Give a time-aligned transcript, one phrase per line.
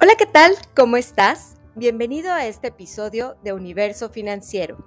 [0.00, 0.52] Hola, ¿qué tal?
[0.76, 1.56] ¿Cómo estás?
[1.74, 4.78] Bienvenido a este episodio de Universo Financiero.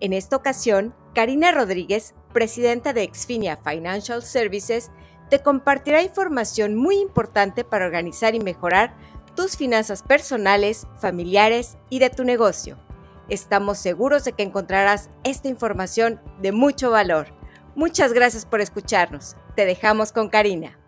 [0.00, 4.90] En esta ocasión, Karina Rodríguez, presidenta de Exfinia Financial Services,
[5.28, 8.96] te compartirá información muy importante para organizar y mejorar
[9.34, 12.78] tus finanzas personales, familiares y de tu negocio.
[13.28, 17.26] Estamos seguros de que encontrarás esta información de mucho valor.
[17.74, 19.36] Muchas gracias por escucharnos.
[19.54, 20.78] Te dejamos con Karina.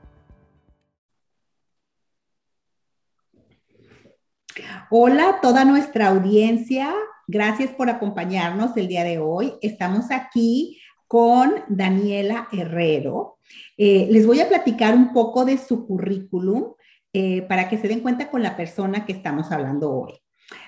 [4.90, 6.94] Hola a toda nuestra audiencia.
[7.26, 9.52] Gracias por acompañarnos el día de hoy.
[9.60, 13.36] Estamos aquí con Daniela Herrero.
[13.76, 16.72] Eh, les voy a platicar un poco de su currículum
[17.12, 20.14] eh, para que se den cuenta con la persona que estamos hablando hoy.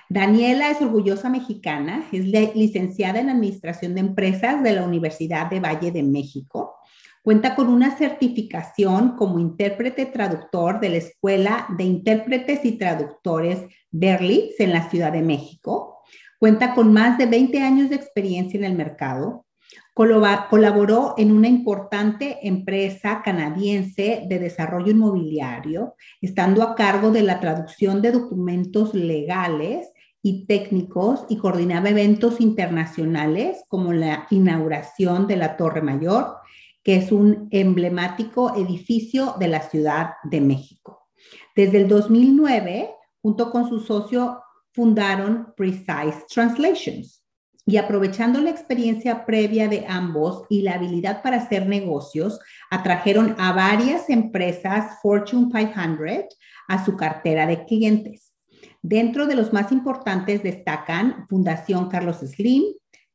[0.07, 5.91] Daniela es orgullosa mexicana, es licenciada en Administración de Empresas de la Universidad de Valle
[5.91, 6.75] de México.
[7.23, 13.59] Cuenta con una certificación como intérprete traductor de la Escuela de Intérpretes y Traductores
[13.91, 15.99] Berlitz en la Ciudad de México.
[16.39, 19.45] Cuenta con más de 20 años de experiencia en el mercado.
[19.93, 28.01] Colaboró en una importante empresa canadiense de desarrollo inmobiliario, estando a cargo de la traducción
[28.01, 29.91] de documentos legales
[30.23, 36.37] y técnicos y coordinaba eventos internacionales como la inauguración de la Torre Mayor,
[36.83, 41.07] que es un emblemático edificio de la Ciudad de México.
[41.55, 44.41] Desde el 2009, junto con su socio,
[44.73, 47.23] fundaron Precise Translations.
[47.65, 52.39] Y aprovechando la experiencia previa de ambos y la habilidad para hacer negocios,
[52.71, 56.35] atrajeron a varias empresas Fortune 500
[56.67, 58.33] a su cartera de clientes.
[58.81, 62.63] Dentro de los más importantes destacan Fundación Carlos Slim,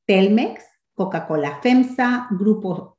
[0.05, 0.65] Telmex,
[0.95, 2.96] Coca-Cola FEMSA, Grupo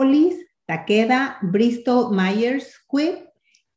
[0.00, 3.28] Polis, Takeda, Bristol Myers Squibb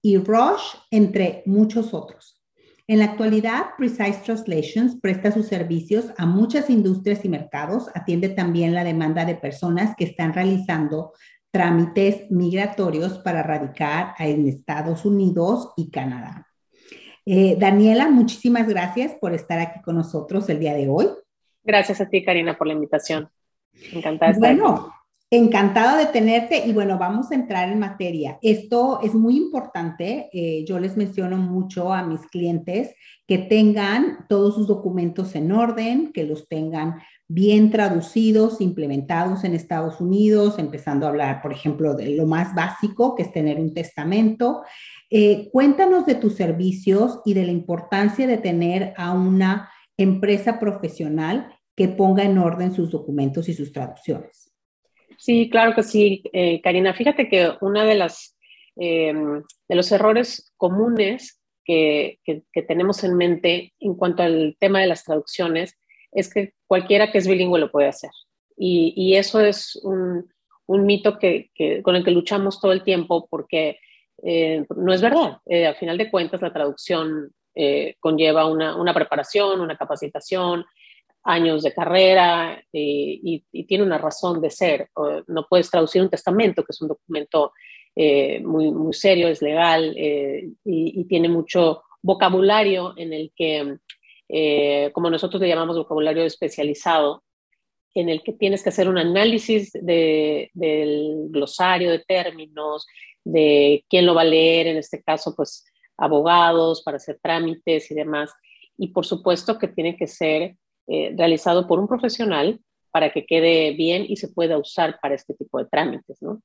[0.02, 2.42] y Roche, entre muchos otros.
[2.88, 8.74] En la actualidad, Precise Translations presta sus servicios a muchas industrias y mercados, atiende también
[8.74, 11.12] la demanda de personas que están realizando
[11.52, 16.48] trámites migratorios para radicar en Estados Unidos y Canadá.
[17.26, 21.10] Eh, Daniela, muchísimas gracias por estar aquí con nosotros el día de hoy.
[21.66, 23.30] Gracias a ti, Karina, por la invitación.
[23.92, 24.94] Encantada de estar Bueno,
[25.36, 28.38] Encantada de tenerte y bueno, vamos a entrar en materia.
[28.44, 30.30] Esto es muy importante.
[30.32, 32.94] Eh, yo les menciono mucho a mis clientes
[33.26, 40.00] que tengan todos sus documentos en orden, que los tengan bien traducidos, implementados en Estados
[40.00, 44.62] Unidos, empezando a hablar, por ejemplo, de lo más básico, que es tener un testamento.
[45.10, 49.68] Eh, cuéntanos de tus servicios y de la importancia de tener a una
[49.98, 54.53] empresa profesional que ponga en orden sus documentos y sus traducciones.
[55.18, 56.94] Sí, claro que sí, eh, Karina.
[56.94, 58.38] Fíjate que uno de, las,
[58.76, 62.20] em, de los errores comunes que,
[62.68, 65.78] tenemos en mente en cuanto al tema de las traducciones
[66.12, 68.12] es que cualquiera que es bilingüe lo puede hacer.
[68.58, 70.30] Y, eso es un,
[70.68, 71.50] mito que,
[71.84, 73.80] con el que luchamos todo el tiempo porque
[74.22, 75.38] eh, no es verdad.
[75.46, 77.32] Eh, al final de cuentas, la traducción
[78.00, 80.66] conlleva una, una, preparación, una capacitación,
[81.24, 84.90] años de carrera eh, y, tiene una razón de ser.
[85.28, 87.54] No puedes traducir un testamento, que es un documento
[87.96, 93.78] eh, muy, muy serio, es legal eh, y, tiene mucho vocabulario en el que,
[94.92, 97.24] como nosotros le llamamos vocabulario especializado,
[97.96, 100.50] en el que tienes que hacer un análisis del
[101.30, 102.86] glosario de términos,
[103.24, 105.64] de quién lo va a leer, en este caso, pues
[105.98, 108.32] abogados para hacer trámites y demás.
[108.78, 110.58] Y por supuesto que tiene que ser
[110.88, 112.60] eh, realizado por un profesional
[112.92, 116.42] para que quede bien y se pueda usar para este tipo de trámites, ¿no?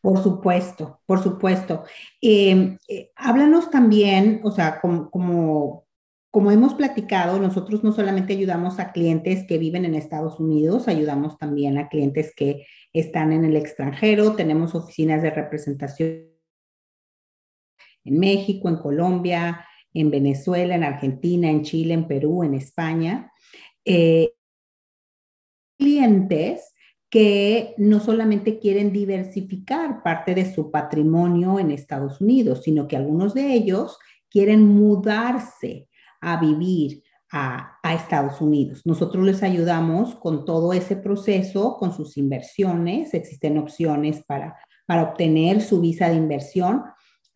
[0.00, 1.84] Por supuesto, por supuesto.
[2.20, 5.86] Em, eh, háblanos también, o sea, como, como,
[6.30, 11.38] como hemos platicado, nosotros no solamente ayudamos a clientes que viven en Estados Unidos, ayudamos
[11.38, 16.34] también a clientes que están en el extranjero, tenemos oficinas de representación
[18.04, 23.32] en México, en Colombia, en Venezuela, en Argentina, en Chile, en Perú, en España.
[23.84, 24.32] Eh,
[25.78, 26.74] clientes
[27.08, 33.34] que no solamente quieren diversificar parte de su patrimonio en Estados Unidos, sino que algunos
[33.34, 33.98] de ellos
[34.28, 35.88] quieren mudarse
[36.20, 38.82] a vivir a, a, Estados Unidos.
[38.84, 43.14] Nosotros les ayudamos con todo ese proceso, con sus inversiones.
[43.14, 44.56] Existen opciones para,
[44.86, 46.82] para obtener su visa de inversión.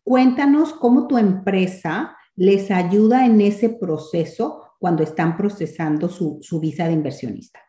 [0.03, 6.93] Cuéntanos cómo tu empresa les ayuda en ese proceso cuando están procesando su, visa de
[6.93, 7.59] inversionista.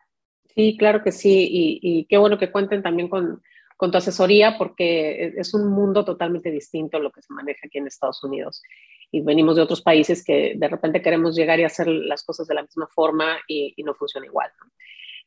[0.55, 3.41] Sí, claro que sí, y, qué bueno que cuenten también con,
[3.75, 7.87] con tu asesoría porque es un mundo totalmente distinto lo que se maneja aquí en
[7.87, 8.61] Estados Unidos.
[9.11, 12.55] Y venimos de otros países que de repente queremos llegar y hacer las cosas de
[12.55, 14.49] la misma forma y, no funciona igual.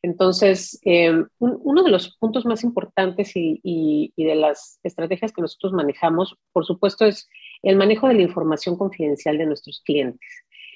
[0.00, 6.34] Entonces, eh, uno de los puntos más importantes y, de las estrategias que nosotros manejamos,
[6.52, 7.28] por supuesto, es
[7.64, 10.28] el manejo de la información confidencial de nuestros clientes.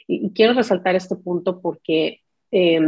[0.06, 2.20] Y, quiero resaltar este punto porque
[2.50, 2.80] eh,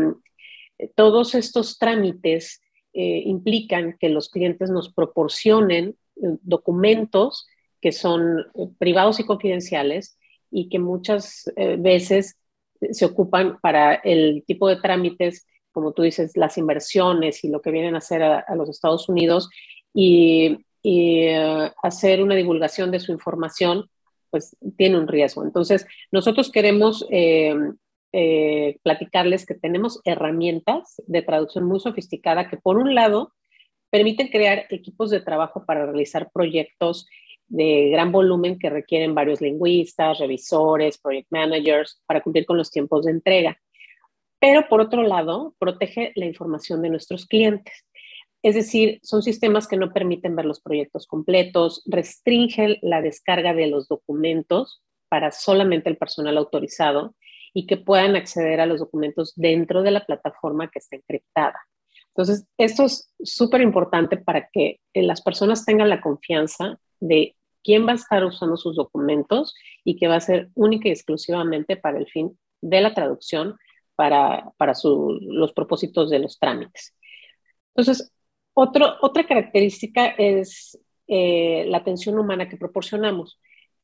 [0.95, 2.61] todos estos trámites
[2.93, 7.47] eh, implican que los clientes nos proporcionen eh, documentos
[7.81, 10.19] que son eh, privados y confidenciales
[10.51, 11.45] y que muchas
[11.79, 12.37] veces
[12.91, 17.71] se ocupan para el tipo de trámites, como tú dices, las inversiones y lo que
[17.71, 19.49] vienen a hacer a, los Estados Unidos
[19.95, 20.59] y,
[21.83, 23.89] hacer una divulgación de su información,
[24.31, 25.45] pues tiene un riesgo.
[25.45, 27.07] Entonces, nosotros queremos
[28.13, 33.33] eh, platicarles que tenemos herramientas de traducción muy sofisticada que por un lado
[33.91, 37.07] permiten crear equipos de trabajo para realizar proyectos
[37.47, 43.05] de gran volumen que requieren varios lingüistas, revisores, project managers para cumplir con los tiempos
[43.05, 43.59] de entrega.
[44.41, 47.85] Pero por otro lado, protege la información de nuestros clientes.
[48.43, 53.67] Es decir, son sistemas que no permiten ver los proyectos completos, restringen la descarga de
[53.67, 57.15] los documentos para solamente el personal autorizado
[57.53, 61.59] y que puedan acceder a los documentos dentro de la plataforma que está encriptada.
[62.09, 67.87] Entonces, esto es súper importante para que eh, las personas tengan la confianza de quién
[67.87, 69.55] va a estar usando sus documentos
[69.85, 73.57] y que va a ser única y exclusivamente para el fin de la traducción,
[73.97, 76.95] para, para los propósitos de los trámites.
[77.75, 78.13] Entonces,
[78.55, 83.39] otro, otra característica es eh, la atención humana que proporcionamos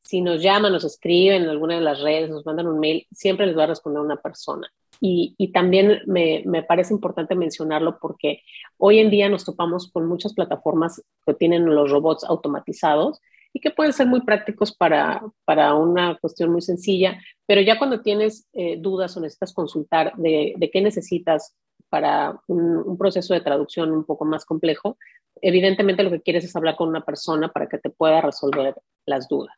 [0.07, 3.45] si nos llaman, nos escriben en alguna de las redes, nos mandan un mail, siempre
[3.45, 4.71] les va a responder una persona.
[4.99, 8.41] Y, también me, me, parece importante mencionarlo porque
[8.77, 13.19] hoy en día nos topamos con muchas plataformas que tienen los robots automatizados
[13.53, 18.01] y que pueden ser muy prácticos para, para una cuestión muy sencilla, pero ya cuando
[18.01, 21.55] tienes eh, dudas o necesitas consultar de, de qué necesitas
[21.89, 24.97] para un, un, proceso de traducción un poco más complejo,
[25.41, 28.75] evidentemente lo que quieres es hablar con una persona para que te pueda resolver
[29.05, 29.55] las dudas.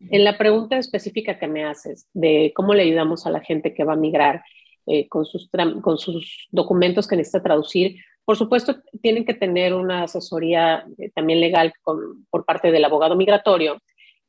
[0.00, 3.84] En la pregunta específica que me haces de cómo le ayudamos a la gente que
[3.84, 4.42] va a migrar
[4.86, 5.50] eh, con, sus
[5.82, 11.40] con sus documentos que necesita traducir, por supuesto, tienen que tener una asesoría eh, también
[11.40, 13.78] legal por parte del abogado migratorio,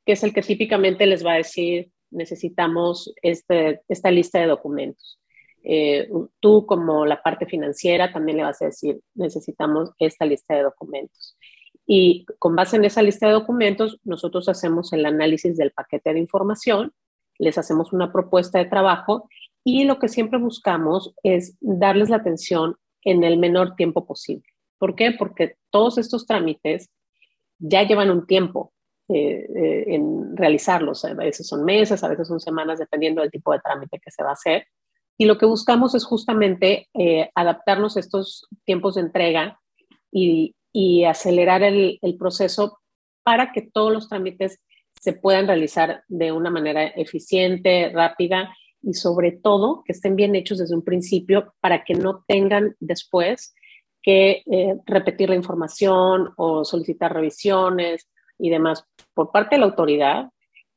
[0.06, 5.20] que es el que típicamente les va a decir, necesitamos este, esta lista de documentos.
[5.64, 6.10] Eh,
[6.40, 11.38] tú como la parte financiera también le vas a decir, necesitamos esta lista de documentos.
[11.86, 16.20] Y con base en esa lista de documentos, nosotros hacemos el análisis del paquete de
[16.20, 16.94] información,
[17.40, 19.28] les hacemos una propuesta de trabajo
[19.64, 24.46] y lo que siempre buscamos es darles la atención en el menor tiempo posible.
[24.78, 25.12] ¿Por qué?
[25.12, 26.90] Porque todos estos trámites
[27.58, 28.74] ya llevan un tiempo
[29.10, 31.04] eh, eh, en realizarlos.
[31.06, 34.24] A veces son meses, a veces son semanas, dependiendo del tipo de trámite que se
[34.24, 34.68] va a hacer.
[35.22, 39.60] Y lo que buscamos es justamente eh, adaptarnos a estos tiempos de entrega
[40.12, 40.56] y,
[41.06, 42.80] acelerar el, proceso
[43.24, 44.62] para que todos los trámites
[44.98, 50.60] se puedan realizar de una manera eficiente, rápida y sobre todo que estén bien hechos
[50.60, 53.54] desde un principio para que no tengan después
[54.02, 58.08] que eh, repetir la información o solicitar revisiones
[58.38, 60.30] y demás por parte de la autoridad,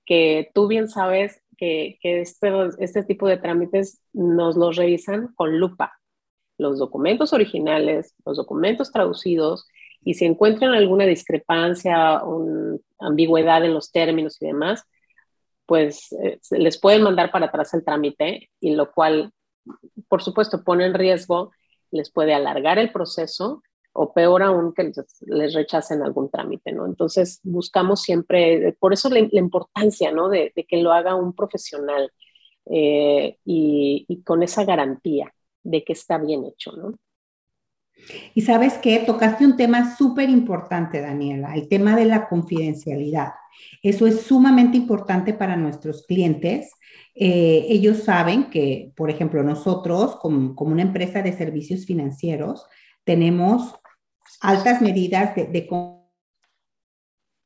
[0.04, 5.92] que tú bien sabes que, este, este tipo de trámites nos los revisan con lupa.
[6.58, 9.68] Los documentos originales, los documentos traducidos
[10.04, 14.82] y si encuentran alguna discrepancia o ambigüedad en los términos y demás,
[15.64, 19.30] pues eh, les pueden mandar para atrás el trámite y lo cual,
[20.08, 21.52] por supuesto, pone en riesgo,
[21.92, 24.92] les puede alargar el proceso o peor aún que
[25.26, 26.86] les, rechacen algún trámite, ¿no?
[26.86, 30.28] Entonces buscamos siempre, por eso la, importancia, ¿no?
[30.28, 32.10] De, que lo haga un profesional
[32.66, 35.32] eh, y, y con esa garantía
[35.62, 36.94] de que está bien hecho, ¿no?
[38.34, 43.32] Y sabes qué, tocaste un tema súper importante, Daniela, el tema de la confidencialidad.
[43.82, 46.70] Eso es sumamente importante para nuestros clientes.
[47.14, 52.66] Eh, ellos saben que, por ejemplo, nosotros como, como, una empresa de servicios financieros
[53.04, 53.74] tenemos
[54.40, 55.66] altas medidas de, de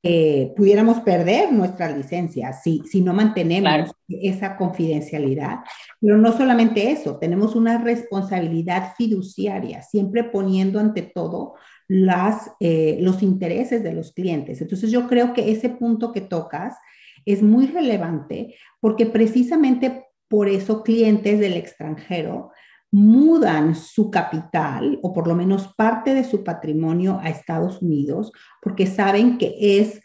[0.09, 5.61] eh, pudiéramos perder nuestra licencia si, si no mantenemos esa confidencialidad.
[6.01, 11.55] Pero no solamente eso, tenemos una responsabilidad fiduciaria, siempre poniendo ante todo
[11.89, 14.61] las, eh, los intereses de los clientes.
[14.61, 16.77] Entonces yo creo que ese punto que tocas
[17.25, 22.53] es muy relevante porque precisamente por eso clientes del extranjero
[22.97, 28.87] mudan su capital o por lo menos parte de su patrimonio a Estados Unidos porque
[28.87, 30.01] saben que es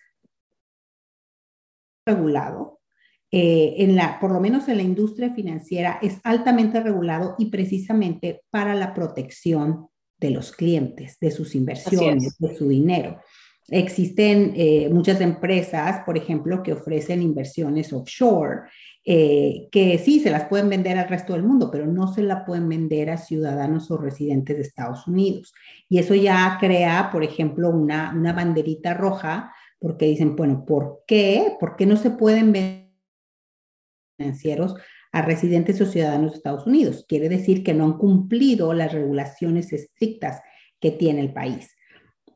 [2.06, 2.82] regulado.
[3.32, 8.42] Eh, en la, por lo menos en la industria financiera, es altamente regulado y precisamente
[8.50, 9.88] para la protección
[10.20, 13.22] de los clientes, de sus inversiones, de su dinero.
[13.70, 18.64] Existen eh, muchas empresas, por ejemplo, que ofrecen inversiones offshore,
[19.04, 22.46] eh, que sí, se las pueden vender al resto del mundo, pero no se la
[22.46, 25.54] pueden vender a ciudadanos o residentes de Estados Unidos.
[25.90, 31.56] Y eso ya crea, por ejemplo, una, una banderita roja, porque dicen, bueno, ¿por qué?
[31.60, 32.92] ¿Por qué no se pueden vender
[34.18, 34.76] financieros
[35.12, 37.06] a residentes o ciudadanos de Estados Unidos?
[37.08, 40.42] Quiere decir que no han cumplido las regulaciones estrictas
[40.80, 41.76] que tiene el país.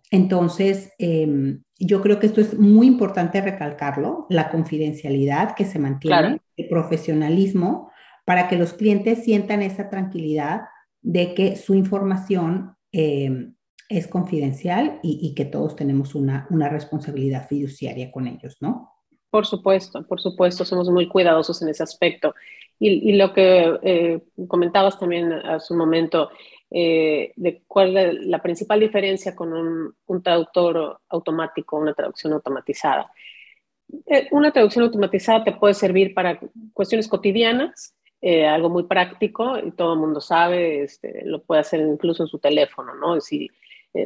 [0.09, 6.39] Entonces, em, yo creo que esto es muy importante recalcarlo, la confidencialidad que se mantiene,
[6.57, 7.91] el profesionalismo,
[8.25, 10.61] para que los clientes sientan esa tranquilidad
[11.01, 13.55] de que su información em,
[13.89, 18.91] es confidencial y, que todos tenemos una, responsabilidad fiduciaria con ellos, ¿no?
[19.29, 22.33] Por supuesto, por supuesto, somos muy cuidadosos en ese aspecto.
[22.79, 26.29] Y, lo que eh, comentabas también hace un momento,
[26.71, 33.11] eh, de cuál es la principal diferencia con un, traductor automático, una traducción automatizada.
[34.07, 36.39] Eh, una traducción automatizada te puede servir para
[36.73, 41.79] cuestiones cotidianas, eh, algo muy práctico y todo el mundo sabe, este, lo puede hacer
[41.81, 43.21] incluso en su teléfono, ¿no?
[43.21, 43.49] Si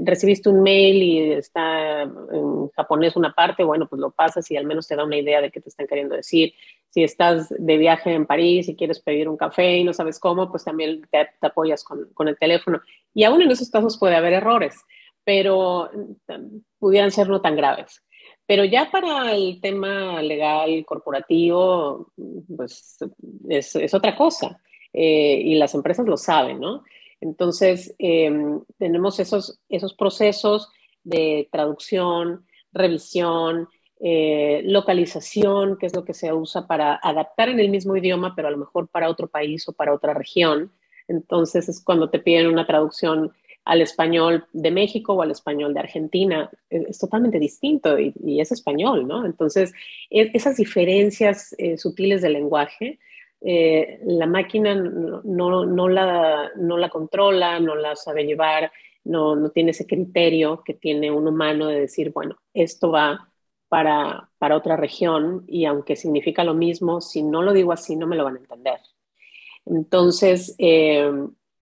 [0.02, 4.66] recibiste un mail y está en japonés una parte, bueno, pues lo pasas y al
[4.66, 6.54] menos te da una idea de qué te están queriendo decir
[6.90, 10.50] si estás de viaje en París y quieres pedir un café y no sabes cómo,
[10.50, 12.82] pues también te, apoyas con, con, el teléfono.
[13.14, 14.76] Y aún en esos casos puede haber errores,
[15.24, 18.04] pero mm, pudieran ser no tan graves.
[18.50, 22.12] Pero ya para el tema legal corporativo,
[22.58, 22.98] pues
[23.48, 24.60] es, otra cosa.
[24.92, 26.84] Eh, y las empresas lo saben, ¿no?
[27.22, 30.68] Entonces, em, tenemos esos, esos procesos
[31.04, 37.70] de traducción, revisión, eh, localización, que es lo que se usa para adaptar en el
[37.70, 40.72] mismo idioma, pero a lo mejor para otro país o para otra región.
[41.08, 43.32] Entonces es cuando te piden una traducción
[43.66, 46.50] al español de México o al español de Argentina.
[46.70, 49.26] Es, totalmente distinto y, es español, ¿no?
[49.26, 49.74] Entonces,
[50.10, 53.00] e, esas diferencias eh, sutiles del lenguaje,
[53.42, 58.72] eh, la máquina no, la, no la controla, no la sabe llevar,
[59.04, 63.30] no, no tiene ese criterio que tiene un humano de decir, bueno, esto va
[63.70, 68.08] para, para otra región y aunque significa lo mismo, si no lo digo así no
[68.08, 68.80] me lo van a entender.
[69.66, 71.12] Entonces, eh,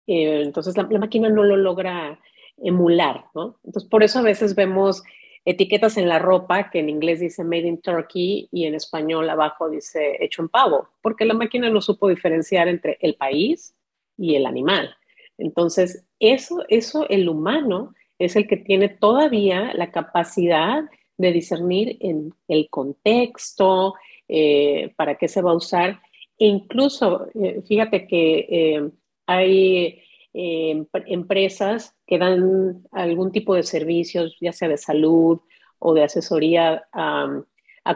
[0.08, 2.18] eh, entonces la, máquina no lo logra
[2.56, 3.26] emular.
[3.62, 5.02] Entonces, por eso a veces vemos
[5.44, 9.68] etiquetas en la ropa que en inglés dice Made in Turkey y en español abajo
[9.68, 13.74] dice hecho en pavo, porque la máquina no supo diferenciar entre el país
[14.16, 14.96] y el animal.
[15.36, 20.84] Entonces, eso, eso el humano es el que tiene todavía la capacidad
[21.18, 23.94] de discernir en el contexto,
[24.26, 26.00] eh, para qué se va a usar.
[26.38, 28.90] E incluso, eh, fíjate que
[29.28, 35.40] hay empresas que dan algún tipo de servicios, ya sea de salud
[35.78, 37.44] o de asesoría a,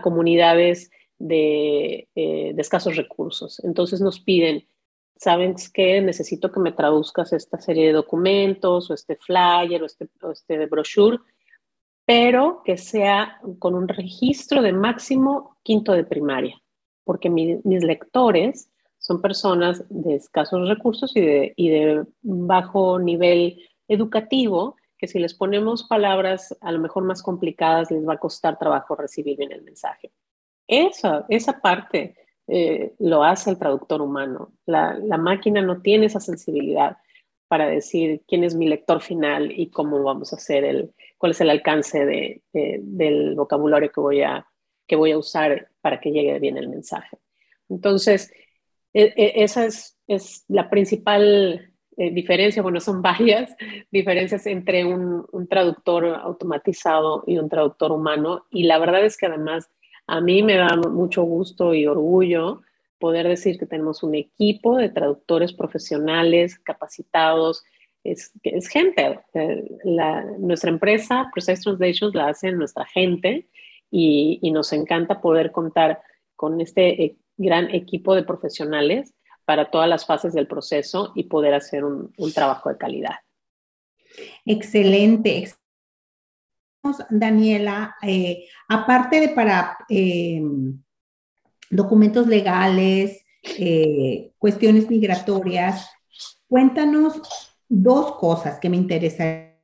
[0.02, 3.62] comunidades de, escasos recursos.
[3.64, 4.66] Entonces nos piden,
[5.16, 6.00] ¿saben qué?
[6.02, 10.66] Necesito que me traduzcas esta serie de documentos o este flyer o este, o este
[10.66, 11.18] brochure
[12.04, 16.60] pero que sea con un registro de máximo quinto de primaria,
[17.04, 18.71] porque mis lectores
[19.02, 25.34] son personas de escasos recursos y de, y de bajo nivel educativo, que si les
[25.34, 29.62] ponemos palabras a lo mejor más complicadas les va a costar trabajo recibir bien el
[29.62, 30.12] mensaje.
[30.68, 32.14] Esa, esa parte
[32.46, 34.52] eh, lo hace el traductor humano.
[34.66, 36.96] La, la máquina no tiene esa sensibilidad
[37.48, 41.40] para decir quién es mi lector final y cómo vamos a hacer el, cuál es
[41.40, 44.46] el alcance de, del vocabulario que voy, a,
[44.86, 47.18] que voy a usar para que llegue bien el mensaje.
[47.68, 48.32] Entonces,
[48.94, 53.54] e, e, esa es, es, la principal eh, diferencia, bueno, son varias
[53.90, 58.46] diferencias entre un, traductor automatizado y un traductor humano.
[58.50, 59.70] Y la verdad es que además
[60.06, 62.62] a mí me da mucho gusto y orgullo
[62.98, 67.64] poder decir que tenemos un equipo de traductores profesionales, capacitados,
[68.04, 68.32] es,
[68.68, 69.20] gente.
[69.34, 69.64] Eh,
[70.38, 73.48] nuestra empresa, Precise Translations, la hace nuestra gente
[73.90, 76.00] y, y, nos encanta poder contar
[76.36, 81.54] con este eh, gran equipo de profesionales para todas las fases del proceso y poder
[81.54, 83.16] hacer un, trabajo de calidad.
[84.44, 85.52] Excelente.
[87.10, 89.78] Daniela, eh, aparte de para
[91.70, 93.24] documentos legales,
[94.38, 95.88] cuestiones migratorias,
[96.52, 97.22] Cuéntanos
[97.66, 99.56] dos cosas que me interesan.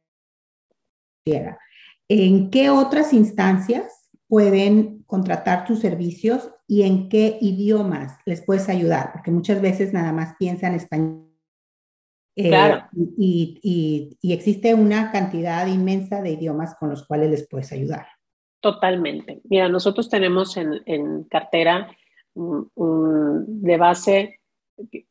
[2.08, 9.10] ¿En qué otras instancias pueden contratar tus servicios y en qué idiomas les puedes ayudar?
[9.12, 11.24] Porque muchas veces nada más piensan español.
[12.36, 12.84] Eh, claro.
[13.16, 18.06] y, existe una cantidad inmensa de idiomas con los cuales les puedes ayudar.
[18.60, 19.40] Totalmente.
[19.44, 21.88] Mira, nosotros tenemos en, cartera
[22.34, 24.40] de base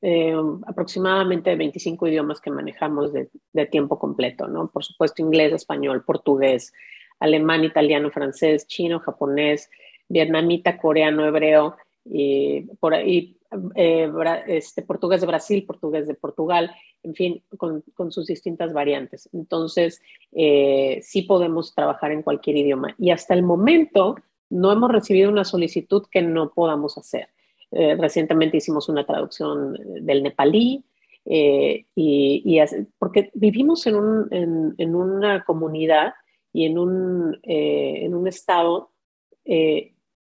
[0.01, 0.35] eh,
[0.65, 4.69] aproximadamente 25 idiomas que manejamos de, tiempo completo, ¿no?
[4.69, 6.73] Por supuesto, inglés, español, portugués,
[7.19, 9.69] alemán, italiano, francés, chino, japonés,
[10.09, 13.37] vietnamita, coreano, hebreo, y por ahí
[13.75, 14.11] eh,
[14.47, 16.69] este, portugués de Brasil, portugués de Portugal,
[17.03, 19.29] en fin, con, sus distintas variantes.
[19.31, 20.01] Entonces,
[20.33, 22.93] eh, sí podemos trabajar en cualquier idioma.
[22.97, 24.15] Y hasta el momento
[24.49, 27.29] no hemos recibido una solicitud que no podamos hacer.
[27.71, 30.83] Eh, recientemente hicimos una traducción del nepalí,
[31.29, 32.57] y,
[32.97, 36.13] porque vivimos en, una comunidad
[36.53, 38.91] y en un, en un estado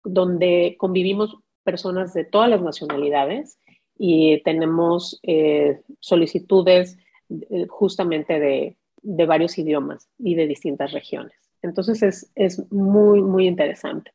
[0.07, 3.59] donde convivimos personas de todas las nacionalidades
[3.99, 5.21] y tenemos
[6.01, 6.99] solicitudes
[7.69, 11.35] justamente de, de, varios idiomas y de distintas regiones.
[11.63, 14.13] Entonces es, es muy, muy interesante.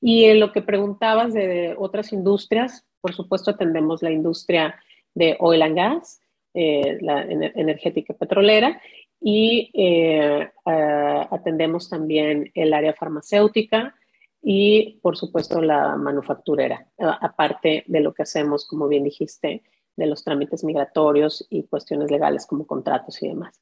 [0.00, 4.76] Y en lo que preguntabas de, otras industrias, por supuesto atendemos la industria
[5.14, 6.20] de oil and gas,
[6.54, 8.80] eh, la energética petrolera,
[9.20, 13.96] y eh, atendemos también el área farmacéutica
[14.42, 19.62] y, por supuesto, la manufacturera, aparte de lo que hacemos, como bien dijiste,
[19.96, 23.60] de los trámites migratorios y cuestiones legales como contratos y demás.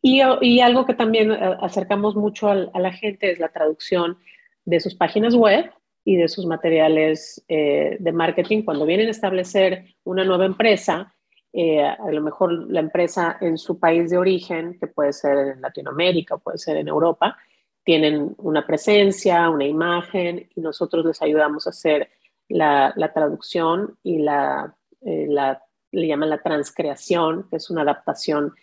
[0.00, 4.18] Y, y algo que también eh, acercamos mucho a la gente es la traducción
[4.64, 5.70] de sus páginas web
[6.04, 8.62] y de sus materiales eh, de marketing.
[8.62, 11.14] Cuando vienen a establecer una nueva empresa,
[11.52, 15.62] eh, a lo mejor la empresa en su país de origen, que puede ser en
[15.62, 17.38] Latinoamérica o puede ser en Europa,
[17.84, 22.10] tienen una presencia, una imagen y nosotros les ayudamos a hacer
[22.48, 28.54] la, traducción y la, eh, la, le llaman la transcreación, que es una adaptación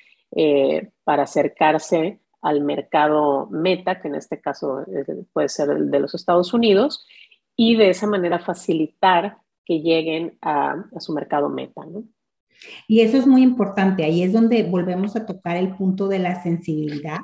[1.03, 4.86] para acercarse al mercado meta, que en este caso
[5.34, 7.05] puede ser el de los Estados Unidos,
[7.55, 11.86] y de esa manera facilitar que lleguen a, su mercado meta.
[11.86, 12.03] ¿no?
[12.88, 16.41] Y eso es muy importante, ahí es donde volvemos a tocar el punto de la
[16.41, 17.19] sensibilidad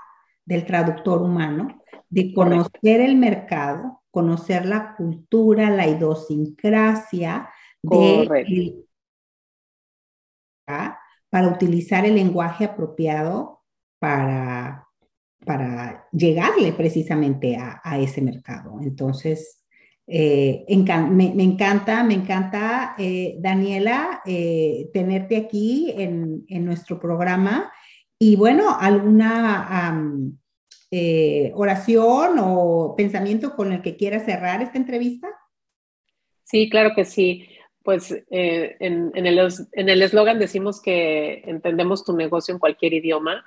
[0.45, 7.49] del traductor humano, de conocer el mercado, conocer la cultura, la idiosincrasia
[7.81, 8.85] de
[11.29, 13.61] para utilizar el lenguaje apropiado
[13.99, 14.87] para,
[15.45, 18.79] para llegarle precisamente a, a ese mercado.
[18.81, 19.57] Entonces,
[20.09, 20.65] eh,
[21.09, 27.71] me, encanta, me encanta, eh, Daniela, eh, tenerte aquí en, nuestro programa.
[28.17, 30.23] Y bueno, ¿alguna
[31.53, 35.27] oración o pensamiento con el que quieras cerrar esta entrevista?
[36.43, 37.49] Sí, claro que sí.
[37.83, 43.43] Pues en, el eslogan decimos que entendemos tu negocio en cualquier idioma,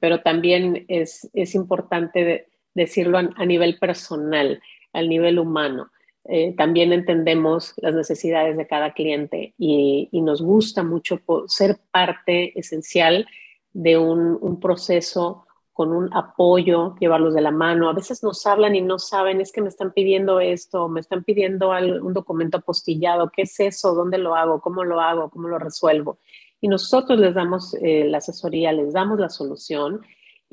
[0.00, 4.60] pero también es, importante decirlo a nivel personal
[4.92, 5.90] al nivel humano.
[6.24, 13.26] Eh, también entendemos las necesidades de cada cliente y, nos gusta mucho ser parte esencial
[13.72, 17.88] de un, proceso con un apoyo, llevarlos de la mano.
[17.88, 21.24] A veces nos hablan y no saben, es que me están pidiendo esto, me están
[21.24, 23.94] pidiendo un documento apostillado, ¿qué es eso?
[23.94, 24.60] ¿Dónde lo hago?
[24.60, 25.30] ¿Cómo lo hago?
[25.30, 26.18] ¿Cómo lo resuelvo?
[26.60, 30.02] Y nosotros les damos eh, la asesoría, les damos la solución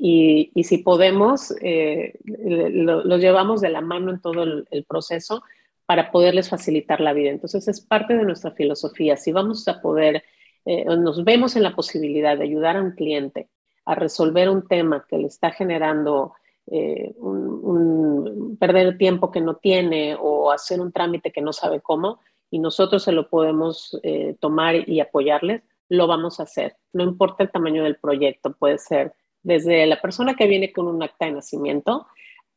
[0.02, 5.42] y, si podemos, eh, los llevamos de la mano en todo el, proceso
[5.84, 7.28] para poderles facilitar la vida.
[7.28, 9.18] Entonces es parte de nuestra filosofía.
[9.18, 10.24] Si vamos a poder,
[10.64, 13.50] eh, nos vemos en la posibilidad de ayudar a un cliente
[13.90, 16.34] a resolver un tema que le está generando
[16.66, 21.80] eh, un, perder el tiempo que no tiene o hacer un trámite que no sabe
[21.80, 23.96] cómo, y nosotros se lo podemos
[24.40, 26.76] tomar y apoyarles, lo vamos a hacer.
[26.92, 31.02] No importa el tamaño del proyecto, puede ser desde la persona que viene con un
[31.02, 32.06] acta de nacimiento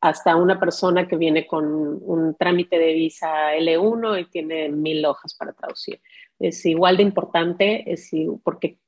[0.00, 5.34] hasta una persona que viene con un trámite de visa L1 y tiene mil hojas
[5.34, 6.00] para traducir.
[6.38, 8.10] Es igual de importante es,
[8.42, 8.78] porque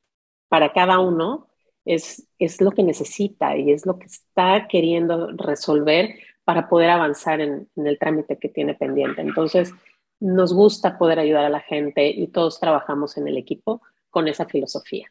[0.49, 1.49] para cada uno
[1.87, 7.40] es, es lo que necesita y es lo que está queriendo resolver para poder avanzar
[7.40, 9.22] en, el trámite que tiene pendiente.
[9.22, 9.72] Entonces,
[10.20, 14.46] nos gusta poder ayudar a la gente y todos trabajamos en el equipo con esa
[14.46, 15.11] filosofía.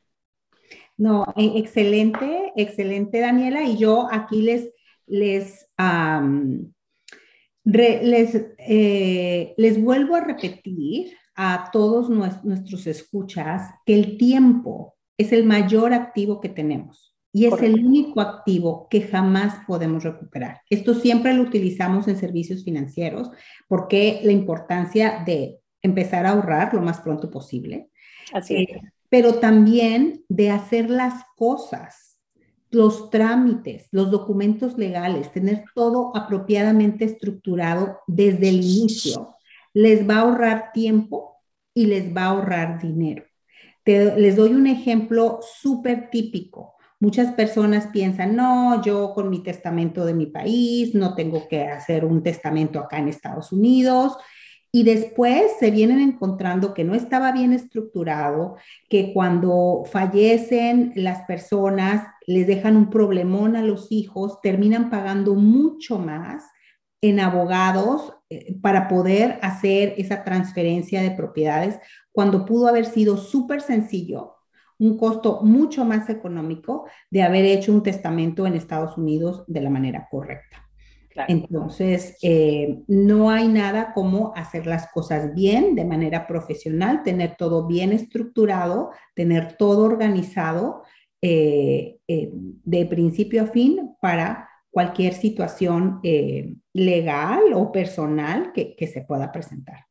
[0.97, 3.63] No, e, excelente, excelente, Daniela.
[3.63, 4.71] Y yo aquí les,
[5.07, 5.67] les,
[7.65, 15.45] les, eh, les vuelvo a repetir a todos nuestros escuchas que el tiempo es el
[15.45, 20.61] mayor activo que tenemos y es el único activo que jamás podemos recuperar.
[20.69, 23.29] Esto siempre lo utilizamos en servicios financieros
[23.67, 27.89] porque la importancia de empezar a ahorrar lo más pronto posible.
[28.31, 28.69] Así es.
[28.69, 32.19] Eh, pero también de hacer las cosas,
[32.71, 39.35] los trámites, los documentos legales, tener todo apropiadamente estructurado desde el inicio,
[39.73, 41.35] les va a ahorrar tiempo
[41.73, 43.24] y les va a ahorrar dinero.
[43.85, 46.75] Les doy un ejemplo súper típico.
[46.99, 52.05] Muchas personas piensan, no, yo con mi testamento de mi país, no tengo que hacer
[52.05, 54.17] un testamento acá en Estados Unidos,
[54.71, 58.57] y después se vienen encontrando que no estaba bien estructurado,
[58.89, 65.97] que cuando fallecen las personas les dejan un problemón a los hijos, terminan pagando mucho
[65.97, 66.43] más
[67.01, 71.79] en abogados eh, para poder hacer esa transferencia de propiedades
[72.15, 74.35] cuando pudo haber sido súper sencillo,
[74.79, 79.69] un costo mucho más económico de haber hecho un testamento en Estados Unidos de la
[79.69, 80.65] manera correcta.
[81.27, 87.67] Entonces, eh, no hay nada como hacer las cosas bien, de manera profesional, tener todo
[87.67, 90.83] bien estructurado, tener todo organizado
[91.21, 96.01] eh, eh, de principio a fin para cualquier situación
[96.73, 99.85] legal o personal que, se pueda presentar.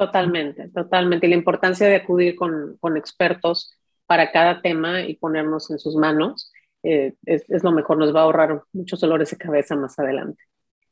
[0.00, 1.26] Totalmente, totalmente.
[1.26, 6.50] Y la importancia de acudir con, expertos para cada tema y ponernos en sus manos
[6.82, 10.42] es, es, lo mejor, nos va a ahorrar muchos dolores de cabeza más adelante.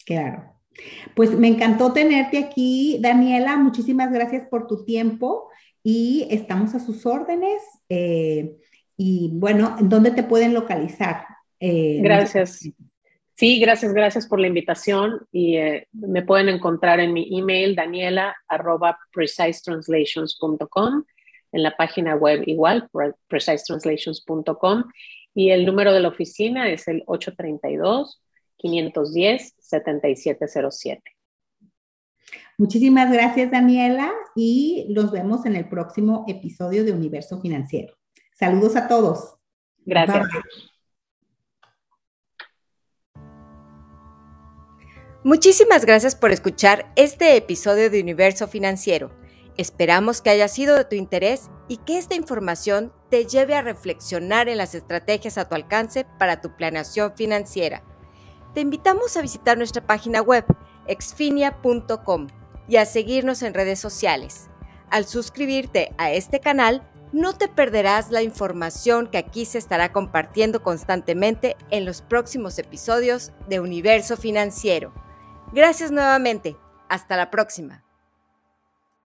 [0.05, 0.53] Claro.
[1.15, 3.57] Pues me encantó tenerte aquí, Daniela.
[3.57, 5.49] Muchísimas gracias por tu tiempo
[5.83, 7.63] y estamos a sus órdenes.
[7.89, 8.59] Eh,
[8.99, 11.25] y bueno, ¿dónde te pueden localizar?
[11.61, 12.69] Eh, gracias.
[13.39, 18.35] Sí, gracias, gracias por la invitación y eh, me pueden encontrar en mi email daniela
[18.49, 21.05] arroba precisetranslations.com,
[21.53, 22.89] en la página web igual,
[23.29, 24.83] precisetranslations.com
[25.35, 28.21] y el número de la oficina es el 832
[28.59, 31.01] 510-7707.
[32.59, 37.95] Muchísimas gracias, Daniela, y nos vemos en el próximo episodio de Universo Financiero.
[38.33, 39.37] Saludos a todos.
[39.87, 40.27] Gracias.
[45.29, 49.11] Muchísimas gracias por escuchar este episodio de Universo Financiero.
[49.59, 54.49] Esperamos que haya sido de tu interés y que esta información te lleve a reflexionar
[54.49, 57.83] en las estrategias a tu alcance para tu planeación financiera
[58.55, 60.45] te invitamos a visitar nuestra página web
[60.87, 62.27] exfinia.com
[62.67, 64.49] y a seguirnos en redes sociales.
[64.91, 70.63] Al suscribirte a este canal, no te perderás la información que aquí se estará compartiendo
[70.63, 74.93] constantemente en los próximos episodios de Universo Financiero.
[75.53, 76.57] Gracias nuevamente.
[76.89, 77.85] Hasta la próxima.